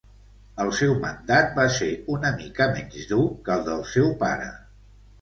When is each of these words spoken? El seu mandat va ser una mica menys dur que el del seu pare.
El 0.63 0.71
seu 0.77 0.95
mandat 1.03 1.53
va 1.59 1.67
ser 1.77 1.91
una 2.15 2.33
mica 2.41 2.69
menys 2.75 3.09
dur 3.15 3.31
que 3.47 3.57
el 3.61 3.67
del 3.73 3.89
seu 3.95 4.15
pare. 4.27 4.53